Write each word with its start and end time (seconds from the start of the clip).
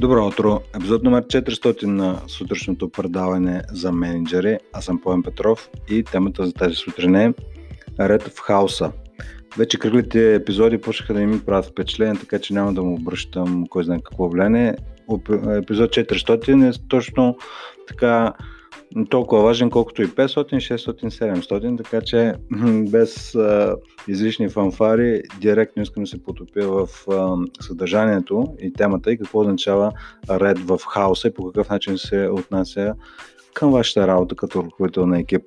Добро 0.00 0.26
утро! 0.26 0.60
Епизод 0.76 1.02
номер 1.02 1.24
400 1.24 1.82
на 1.84 2.20
сутрешното 2.26 2.88
предаване 2.88 3.62
за 3.72 3.92
менеджери. 3.92 4.58
Аз 4.72 4.84
съм 4.84 5.00
Поем 5.00 5.22
Петров 5.22 5.70
и 5.90 6.04
темата 6.04 6.46
за 6.46 6.52
тази 6.52 6.74
сутрин 6.74 7.14
е 7.14 7.34
Ред 8.00 8.22
в 8.22 8.40
хаоса. 8.40 8.92
Вече 9.56 9.78
кръглите 9.78 10.34
епизоди 10.34 10.80
почнаха 10.80 11.14
да 11.14 11.20
ми 11.20 11.40
правят 11.40 11.66
впечатление, 11.66 12.20
така 12.20 12.38
че 12.38 12.54
няма 12.54 12.72
да 12.72 12.82
му 12.82 12.94
обръщам 12.94 13.66
кой 13.70 13.84
знае 13.84 13.98
какво 14.04 14.28
влияние. 14.28 14.76
Епизод 15.48 15.90
400 15.90 16.68
е 16.68 16.88
точно 16.88 17.36
така 17.88 18.32
толкова 19.10 19.42
важен, 19.42 19.70
колкото 19.70 20.02
и 20.02 20.06
500, 20.06 20.76
600, 20.76 21.08
700, 21.08 21.76
така 21.76 22.00
че 22.00 22.34
без 22.90 23.34
а, 23.34 23.76
излишни 24.08 24.48
фанфари 24.48 25.22
директно 25.40 25.82
искам 25.82 26.02
да 26.02 26.06
се 26.06 26.22
потопя 26.22 26.66
в 26.66 26.88
а, 27.10 27.36
съдържанието 27.60 28.54
и 28.60 28.72
темата 28.72 29.12
и 29.12 29.18
какво 29.18 29.40
означава 29.40 29.92
ред 30.30 30.58
в 30.58 30.80
хаоса 30.88 31.28
и 31.28 31.34
по 31.34 31.46
какъв 31.46 31.70
начин 31.70 31.98
се 31.98 32.28
отнася 32.28 32.94
към 33.54 33.70
вашата 33.72 34.06
работа 34.06 34.36
като 34.36 34.62
ръководител 34.62 35.06
на 35.06 35.18
екип. 35.18 35.42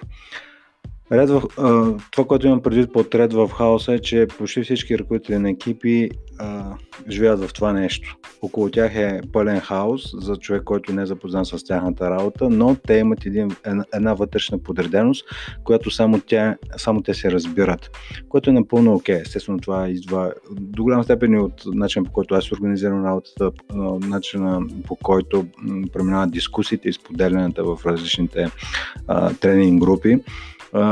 Ред 1.13 1.29
в, 1.29 1.43
а, 1.57 1.97
това, 2.11 2.27
което 2.27 2.47
имам 2.47 2.61
предвид 2.61 2.93
под 2.93 3.15
ред 3.15 3.33
в 3.33 3.49
хаоса 3.49 3.93
е, 3.93 3.99
че 3.99 4.27
почти 4.37 4.63
всички 4.63 4.99
ръководители 4.99 5.37
на 5.37 5.49
екипи 5.49 6.09
а, 6.39 6.63
живеят 7.09 7.39
в 7.39 7.53
това 7.53 7.73
нещо. 7.73 8.17
Около 8.41 8.69
тях 8.69 8.95
е 8.95 9.21
пълен 9.33 9.59
хаос 9.59 10.11
за 10.13 10.35
човек, 10.35 10.63
който 10.63 10.93
не 10.93 11.01
е 11.01 11.05
запознан 11.05 11.45
с 11.45 11.63
тяхната 11.63 12.09
работа, 12.09 12.49
но 12.49 12.75
те 12.75 12.93
имат 12.93 13.25
един, 13.25 13.51
една, 13.65 13.85
една 13.93 14.13
вътрешна 14.13 14.57
подреденост, 14.57 15.25
която 15.63 15.91
само, 15.91 16.21
тя, 16.27 16.55
само 16.77 17.01
те 17.01 17.13
се 17.13 17.31
разбират, 17.31 17.89
което 18.29 18.49
е 18.49 18.53
напълно 18.53 18.93
окей. 18.93 19.15
Okay. 19.15 19.21
Естествено, 19.21 19.59
това 19.59 19.89
идва 19.89 20.33
до 20.51 20.83
голяма 20.83 21.03
степен 21.03 21.33
и 21.33 21.39
от 21.39 21.63
начина 21.65 22.05
по 22.05 22.11
който 22.11 22.35
аз 22.35 22.51
организирам 22.51 23.05
работата, 23.05 23.51
начина 24.07 24.61
по 24.87 24.95
който 24.95 25.45
преминават 25.93 26.31
дискусиите 26.31 26.89
и 26.89 26.93
споделянето 26.93 27.75
в 27.75 27.85
различните 27.85 28.47
а, 29.07 29.33
тренинг 29.33 29.81
групи 29.81 30.19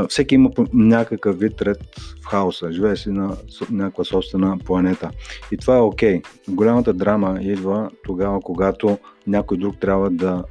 всеки 0.08 0.34
има 0.34 0.50
някакъв 0.72 1.38
вид 1.38 1.62
ред 1.62 1.78
в 2.22 2.26
хаоса, 2.26 2.72
живее 2.72 2.96
си 2.96 3.10
на 3.10 3.36
някаква 3.70 4.04
собствена 4.04 4.58
планета. 4.58 5.10
И 5.52 5.56
това 5.56 5.76
е 5.76 5.80
окей. 5.80 6.20
Okay. 6.20 6.26
Голямата 6.48 6.92
драма 6.92 7.38
идва 7.40 7.90
тогава, 8.04 8.40
когато 8.40 8.98
някой 9.26 9.56
друг 9.56 9.80
трябва 9.80 10.10
да 10.10 10.44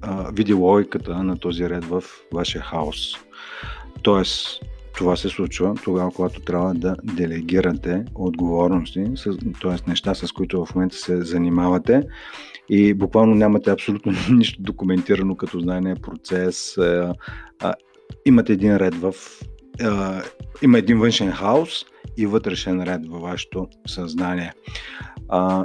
а, 0.00 0.30
види 0.32 0.52
логиката 0.52 1.22
на 1.22 1.38
този 1.38 1.70
ред 1.70 1.84
в 1.84 2.04
вашия 2.32 2.62
хаос. 2.62 3.14
Тоест, 4.02 4.60
това 4.96 5.16
се 5.16 5.28
случва 5.28 5.74
тогава, 5.84 6.10
когато 6.10 6.40
трябва 6.40 6.74
да 6.74 6.96
делегирате 7.02 8.04
отговорности, 8.14 9.04
т.е. 9.62 9.90
неща, 9.90 10.14
с 10.14 10.32
които 10.32 10.64
в 10.64 10.74
момента 10.74 10.96
се 10.96 11.22
занимавате 11.22 12.02
и 12.68 12.94
буквално 12.94 13.34
нямате 13.34 13.70
абсолютно 13.70 14.12
нищо 14.36 14.62
документирано 14.62 15.36
като 15.36 15.60
знание, 15.60 15.94
процес, 15.94 16.76
имате 18.26 18.52
един 18.52 18.76
ред 18.76 18.94
в... 18.94 19.14
А, 19.82 20.22
има 20.62 20.78
един 20.78 20.98
външен 20.98 21.32
хаос 21.32 21.84
и 22.16 22.26
вътрешен 22.26 22.82
ред 22.82 23.06
във 23.06 23.22
вашето 23.22 23.68
съзнание. 23.86 24.52
А, 25.28 25.64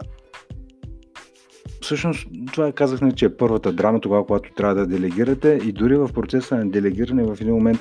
всъщност 1.81 2.27
това 2.53 2.71
казах, 2.71 2.99
че 3.15 3.25
е 3.25 3.37
първата 3.37 3.71
драма, 3.71 3.99
тогава, 3.99 4.25
когато 4.25 4.53
трябва 4.53 4.75
да 4.75 4.87
делегирате 4.87 5.59
и 5.63 5.71
дори 5.71 5.97
в 5.97 6.09
процеса 6.13 6.55
на 6.55 6.69
делегиране 6.69 7.23
в 7.23 7.37
един 7.41 7.53
момент 7.53 7.79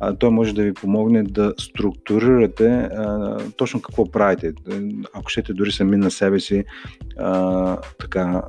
а, 0.00 0.14
той 0.14 0.30
може 0.30 0.54
да 0.54 0.62
ви 0.62 0.74
помогне 0.74 1.22
да 1.22 1.54
структурирате 1.58 2.68
а, 2.68 3.38
точно 3.56 3.82
какво 3.82 4.10
правите. 4.10 4.52
Ако 5.14 5.28
щете 5.30 5.52
дори 5.52 5.72
сами 5.72 5.96
на 5.96 6.10
себе 6.10 6.40
си 6.40 6.64
а, 7.18 7.76
така, 8.00 8.42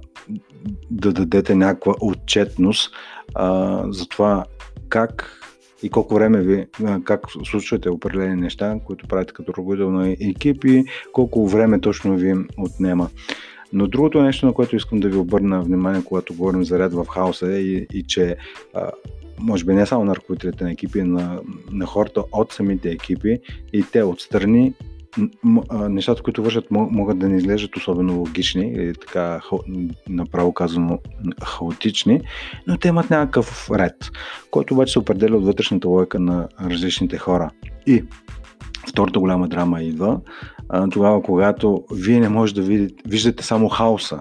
да 0.92 1.14
дадете 1.14 1.56
някаква 1.56 1.94
отчетност 2.02 2.92
а, 3.36 3.83
за 3.92 4.08
това 4.08 4.45
как 4.89 5.39
и 5.84 5.90
колко 5.90 6.14
време 6.14 6.42
ви, 6.42 6.66
как 7.04 7.22
случвате 7.32 7.90
определени 7.90 8.36
неща, 8.36 8.80
които 8.86 9.08
правите 9.08 9.34
като 9.34 9.52
ръководител 9.52 10.16
екип 10.30 10.66
и 10.66 10.86
колко 11.14 11.48
време 11.48 11.80
точно 11.80 12.17
ви 12.17 12.36
отнема. 12.58 13.10
Но 13.73 13.88
другото 13.88 14.22
нещо, 14.22 14.45
на 14.45 14.54
което 14.54 14.76
искам 14.76 15.00
да 15.00 15.10
ви 15.10 15.18
обърна 15.18 15.62
внимание, 15.62 16.04
когато 16.06 16.34
говорим 16.34 16.64
за 16.64 16.80
ред 16.80 16.94
в 16.94 17.06
хаоса 17.06 17.54
е 17.54 17.60
и, 17.60 17.88
и 17.94 18.04
че 18.04 18.38
може 19.39 19.66
би 19.66 19.73
не 19.73 19.86
само 19.86 20.06
на 20.06 20.16
ръководителите 20.16 20.64
на 20.64 20.72
екипи, 20.72 21.02
на, 21.02 21.39
на 21.72 21.86
хората 21.86 22.23
от 22.32 22.54
самите 22.54 22.89
екипи 22.89 23.39
и 23.73 23.84
те 23.92 24.04
отстрани 24.04 24.73
нещата, 25.89 26.23
които 26.23 26.43
вършат, 26.43 26.71
могат 26.71 27.20
да 27.20 27.30
не 27.30 27.37
изглеждат 27.37 27.75
особено 27.75 28.17
логични 28.17 28.71
или 28.71 28.93
така 28.93 29.42
направо 30.09 30.53
казано 30.53 30.99
хаотични, 31.43 32.21
но 32.67 32.77
те 32.77 32.87
имат 32.87 33.09
някакъв 33.09 33.71
ред, 33.71 34.11
който 34.52 34.73
обаче 34.73 34.92
се 34.92 34.99
определя 34.99 35.37
от 35.37 35.45
вътрешната 35.45 35.87
логика 35.87 36.20
на 36.20 36.47
различните 36.61 37.17
хора. 37.17 37.49
И 37.87 38.03
втората 38.89 39.20
голяма 39.20 39.47
драма 39.47 39.81
идва 39.81 40.20
тогава, 40.92 41.21
когато 41.21 41.83
вие 41.93 42.20
не 42.20 42.30
можете 42.30 42.61
да 42.61 42.67
видите, 42.67 43.03
виждате 43.08 43.43
само 43.43 43.70
хаоса 43.70 44.20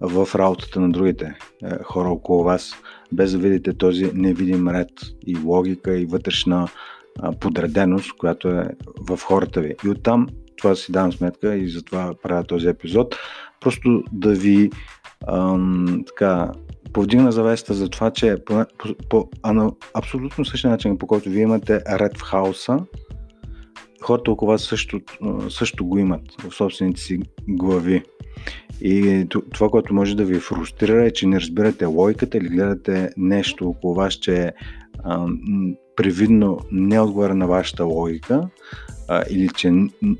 в 0.00 0.28
работата 0.34 0.80
на 0.80 0.90
другите 0.90 1.34
е, 1.64 1.82
хора 1.82 2.08
около 2.08 2.44
вас, 2.44 2.74
без 3.12 3.32
да 3.32 3.38
видите 3.38 3.72
този 3.72 4.10
невидим 4.14 4.68
ред 4.68 4.90
и 5.26 5.36
логика 5.44 5.98
и 5.98 6.06
вътрешна 6.06 6.68
подреденост, 7.40 8.12
която 8.12 8.48
е 8.48 8.68
в 9.08 9.18
хората 9.22 9.60
ви. 9.60 9.74
И 9.84 9.88
оттам 9.88 10.28
това 10.56 10.74
си 10.74 10.92
давам 10.92 11.12
сметка 11.12 11.56
и 11.56 11.68
затова 11.68 12.14
правя 12.22 12.44
този 12.44 12.68
епизод. 12.68 13.16
Просто 13.60 14.02
да 14.12 14.32
ви 14.34 14.70
ам, 15.28 16.04
така, 16.06 16.52
повдигна 16.92 17.32
завеста 17.32 17.74
за 17.74 17.88
това, 17.88 18.10
че 18.10 18.36
по, 18.46 18.64
по, 18.78 18.94
по 19.08 19.30
по 19.30 19.76
абсолютно 19.94 20.44
същия 20.44 20.70
начин, 20.70 20.98
по 20.98 21.06
който 21.06 21.30
вие 21.30 21.42
имате 21.42 21.80
ред 21.90 22.18
в 22.18 22.22
хаоса, 22.22 22.78
хората 24.02 24.30
около 24.30 24.50
вас 24.50 24.62
също, 24.62 25.00
също 25.48 25.86
го 25.86 25.98
имат 25.98 26.22
в 26.38 26.54
собствените 26.54 27.00
си 27.00 27.20
глави. 27.48 28.02
И 28.80 29.26
това, 29.52 29.68
което 29.68 29.94
може 29.94 30.16
да 30.16 30.24
ви 30.24 30.40
фрустрира 30.40 31.04
е, 31.04 31.10
че 31.10 31.26
не 31.26 31.40
разбирате 31.40 31.84
логиката 31.84 32.38
или 32.38 32.48
гледате 32.48 33.10
нещо 33.16 33.68
около 33.68 33.94
вас, 33.94 34.14
че 34.14 34.52
привидно 35.96 36.58
не 36.72 37.00
отговаря 37.00 37.34
на 37.34 37.46
вашата 37.46 37.84
логика 37.84 38.48
а, 39.08 39.24
или 39.30 39.48
че 39.56 39.68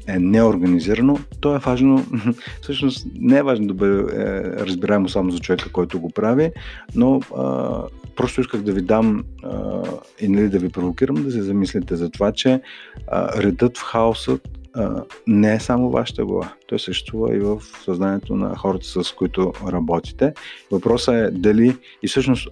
е 0.06 0.19
неорганизирано, 0.19 1.19
то 1.41 1.56
е 1.56 1.59
важно, 1.59 2.06
всъщност 2.62 3.06
не 3.15 3.38
е 3.38 3.43
важно 3.43 3.66
да 3.66 3.75
бъде 3.75 4.22
е, 4.22 4.43
разбираемо 4.43 5.09
само 5.09 5.31
за 5.31 5.38
човека, 5.38 5.72
който 5.72 6.00
го 6.00 6.10
прави, 6.10 6.53
но 6.94 7.21
а, 7.37 7.83
просто 8.16 8.41
исках 8.41 8.62
да 8.62 8.72
ви 8.72 8.83
дам 8.83 9.25
а, 9.44 9.83
и 10.21 10.28
нали, 10.28 10.49
да 10.49 10.59
ви 10.59 10.69
провокирам 10.69 11.22
да 11.22 11.31
се 11.31 11.43
замислите 11.43 11.97
за 11.97 12.10
това, 12.10 12.33
че 12.33 12.60
а, 13.06 13.43
редът 13.43 13.78
в 13.78 13.83
хаосът 13.83 14.49
а, 14.75 15.04
не 15.27 15.54
е 15.54 15.60
само 15.60 15.91
вашата 15.91 16.25
глава. 16.25 16.53
Той 16.66 16.78
съществува 16.78 17.37
и 17.37 17.39
в 17.39 17.62
съзнанието 17.84 18.37
на 18.37 18.56
хората, 18.56 18.87
с 18.87 19.12
които 19.12 19.53
работите. 19.72 20.34
Въпросът 20.71 21.15
е 21.15 21.31
дали 21.31 21.77
и 22.03 22.09
всъщност 22.09 22.49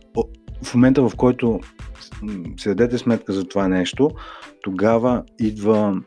в 0.62 0.74
момента, 0.74 1.08
в 1.08 1.16
който 1.16 1.60
се 2.56 2.68
дадете 2.68 2.98
сметка 2.98 3.32
за 3.32 3.44
това 3.44 3.68
нещо, 3.68 4.10
тогава 4.62 5.24
идва 5.38 6.02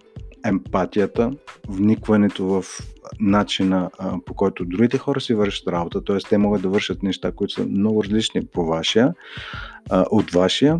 емпатията, 0.46 1.32
вникването 1.68 2.46
в 2.46 2.66
начина 3.20 3.90
по 4.26 4.34
който 4.34 4.66
другите 4.66 4.98
хора 4.98 5.22
си 5.22 5.34
вършат 5.34 5.68
работа, 5.68 6.04
т.е. 6.04 6.18
те 6.30 6.38
могат 6.38 6.62
да 6.62 6.70
вършат 6.70 7.04
неща, 7.04 7.32
които 7.32 7.54
са 7.54 7.66
много 7.66 8.04
различни 8.04 8.46
по 8.46 8.66
вашия, 8.66 9.14
от 9.92 10.32
вашия. 10.32 10.80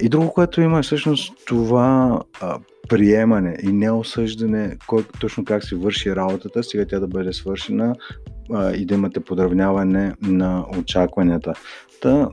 И 0.00 0.08
друго, 0.08 0.32
което 0.32 0.60
има 0.60 0.78
е 0.78 0.82
всъщност 0.82 1.32
това 1.46 2.20
приемане 2.88 3.56
и 3.62 3.72
неосъждане 3.72 4.76
кой 4.86 5.04
точно 5.20 5.44
как 5.44 5.64
си 5.64 5.74
върши 5.74 6.16
работата, 6.16 6.62
сега 6.62 6.84
тя 6.88 7.00
да 7.00 7.06
бъде 7.06 7.32
свършена 7.32 7.94
и 8.76 8.86
да 8.86 8.94
имате 8.94 9.20
подравняване 9.20 10.14
на 10.22 10.66
очакванията. 10.78 11.54
Та, 12.00 12.28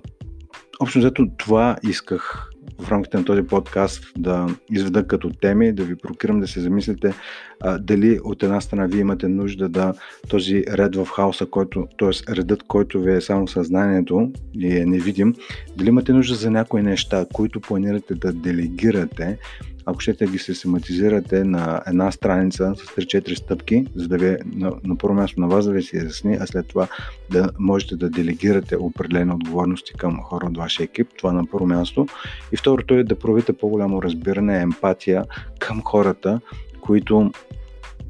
общо 0.81 0.99
взето 0.99 1.27
това 1.37 1.75
исках 1.83 2.51
в 2.79 2.91
рамките 2.91 3.17
на 3.17 3.25
този 3.25 3.41
подкаст 3.41 4.03
да 4.17 4.47
изведа 4.71 5.07
като 5.07 5.29
теми, 5.29 5.73
да 5.73 5.83
ви 5.83 5.95
прокирам 5.95 6.39
да 6.39 6.47
се 6.47 6.61
замислите 6.61 7.13
а, 7.61 7.77
дали 7.77 8.19
от 8.23 8.43
една 8.43 8.61
страна 8.61 8.87
вие 8.87 9.01
имате 9.01 9.27
нужда 9.27 9.69
да 9.69 9.93
този 10.29 10.63
ред 10.67 10.95
в 10.95 11.05
хаоса, 11.05 11.45
който, 11.45 11.87
т.е. 11.99 12.35
редът, 12.35 12.63
който 12.63 13.01
ви 13.01 13.13
е 13.13 13.21
само 13.21 13.47
съзнанието 13.47 14.31
и 14.53 14.77
е 14.77 14.85
невидим, 14.85 15.35
дали 15.77 15.89
имате 15.89 16.13
нужда 16.13 16.35
за 16.35 16.51
някои 16.51 16.81
неща, 16.81 17.25
които 17.33 17.61
планирате 17.61 18.15
да 18.15 18.33
делегирате, 18.33 19.37
ако 19.85 19.99
щете 19.99 20.25
ги 20.25 20.37
систематизирате 20.37 21.43
на 21.43 21.81
една 21.87 22.11
страница 22.11 22.73
с 22.75 22.95
3-4 22.95 23.35
стъпки, 23.35 23.85
за 23.95 24.07
да 24.07 24.17
ви 24.17 24.37
на, 24.45 24.71
на 24.83 24.97
първо 24.97 25.15
място 25.15 25.41
на 25.41 25.47
вас 25.47 25.65
да 25.65 25.71
ви 25.71 25.83
се 25.83 25.97
изясни, 25.97 26.37
а 26.41 26.47
след 26.47 26.67
това 26.67 26.87
да 27.29 27.49
можете 27.59 27.95
да 27.95 28.09
делегирате 28.09 28.75
определени 28.75 29.31
отговорности 29.31 29.93
към 29.93 30.21
хора 30.21 30.45
от 30.45 30.57
вашия 30.57 30.83
екип, 30.83 31.07
това 31.17 31.33
на 31.33 31.45
първо 31.51 31.67
място. 31.67 32.05
И 32.51 32.57
второто 32.57 32.93
е 32.93 33.03
да 33.03 33.19
проявите 33.19 33.53
по-голямо 33.53 34.01
разбиране, 34.01 34.61
емпатия 34.61 35.25
към 35.59 35.81
хората, 35.81 36.39
които 36.81 37.31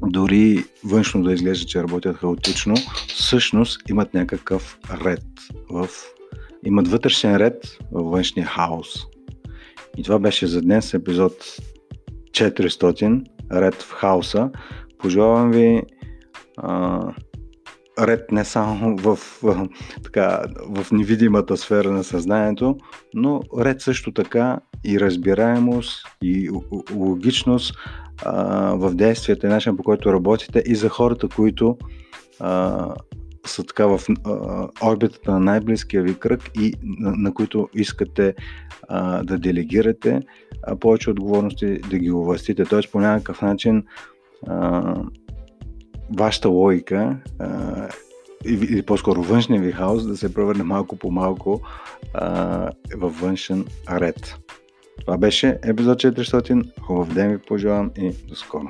дори 0.06 0.64
външно 0.84 1.22
да 1.22 1.32
изглежда, 1.32 1.66
че 1.66 1.82
работят 1.82 2.16
хаотично, 2.16 2.74
всъщност 3.06 3.88
имат 3.88 4.14
някакъв 4.14 4.78
ред. 5.04 5.24
В... 5.70 5.88
Имат 6.64 6.88
вътрешен 6.88 7.36
ред 7.36 7.78
във 7.92 8.10
външния 8.10 8.46
хаос. 8.46 9.06
И 9.96 10.02
това 10.02 10.18
беше 10.18 10.46
за 10.46 10.62
днес 10.62 10.94
епизод 10.94 11.32
400, 12.30 13.24
ред 13.52 13.82
в 13.82 13.92
хаоса. 13.92 14.50
Пожелавам 14.98 15.50
ви 15.50 15.82
а, 16.56 17.00
ред 18.00 18.32
не 18.32 18.44
само 18.44 18.96
в, 19.00 19.16
в, 19.42 19.68
така, 20.04 20.42
в 20.68 20.92
невидимата 20.92 21.56
сфера 21.56 21.90
на 21.90 22.04
съзнанието, 22.04 22.76
но 23.14 23.40
ред 23.58 23.80
също 23.80 24.12
така 24.12 24.58
и 24.86 25.00
разбираемост 25.00 26.06
и 26.22 26.50
логичност 26.94 27.74
а, 28.24 28.74
в 28.74 28.94
действията 28.94 29.46
и 29.46 29.50
начин 29.50 29.76
по 29.76 29.82
който 29.82 30.12
работите 30.12 30.62
и 30.66 30.74
за 30.74 30.88
хората, 30.88 31.28
които 31.28 31.76
а, 32.40 32.94
са 33.46 33.64
така 33.64 33.86
в 33.86 34.00
а, 34.24 34.68
орбитата 34.90 35.30
на 35.30 35.40
най-близкия 35.40 36.02
ви 36.02 36.18
кръг 36.18 36.50
и 36.54 36.74
на, 36.82 37.12
на 37.16 37.34
които 37.34 37.68
искате 37.74 38.34
а, 38.88 39.22
да 39.22 39.38
делегирате 39.38 40.20
а, 40.62 40.76
повече 40.76 41.10
отговорности, 41.10 41.78
да 41.78 41.98
ги 41.98 42.12
овластите. 42.12 42.64
Т.е. 42.64 42.80
по 42.92 43.00
някакъв 43.00 43.42
начин 43.42 43.84
а, 44.46 44.94
вашата 46.16 46.48
логика 46.48 47.16
а, 47.38 47.88
или 48.44 48.82
по-скоро 48.82 49.22
външния 49.22 49.62
ви 49.62 49.72
хаос 49.72 50.06
да 50.06 50.16
се 50.16 50.34
превърне 50.34 50.62
малко 50.62 50.96
по 50.96 51.10
малко 51.10 51.60
във 52.96 53.20
външен 53.20 53.64
ред. 53.90 54.36
Това 55.00 55.18
беше 55.18 55.58
епизод 55.64 55.98
400. 55.98 56.80
Хубав 56.80 57.14
ден 57.14 57.30
ви 57.30 57.38
пожелавам 57.38 57.90
и 57.98 58.12
до 58.28 58.34
скоро. 58.34 58.66